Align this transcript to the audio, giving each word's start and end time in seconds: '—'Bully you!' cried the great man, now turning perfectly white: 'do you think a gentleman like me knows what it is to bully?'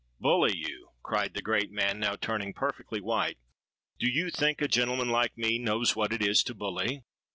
'—'Bully 0.19 0.57
you!' 0.57 0.87
cried 1.03 1.35
the 1.35 1.43
great 1.43 1.69
man, 1.71 1.99
now 1.99 2.15
turning 2.15 2.53
perfectly 2.55 2.99
white: 2.99 3.37
'do 3.99 4.09
you 4.09 4.31
think 4.31 4.59
a 4.59 4.67
gentleman 4.67 5.09
like 5.09 5.37
me 5.37 5.59
knows 5.59 5.95
what 5.95 6.11
it 6.11 6.23
is 6.23 6.41
to 6.43 6.55
bully?' 6.55 7.03